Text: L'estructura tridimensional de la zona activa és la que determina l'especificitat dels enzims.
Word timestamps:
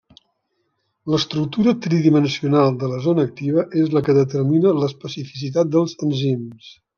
L'estructura 1.15 1.73
tridimensional 1.85 2.73
de 2.85 2.89
la 2.93 2.97
zona 3.03 3.25
activa 3.29 3.67
és 3.83 3.93
la 3.97 4.03
que 4.09 4.17
determina 4.21 4.73
l'especificitat 4.79 5.71
dels 5.77 5.95
enzims. 6.09 6.75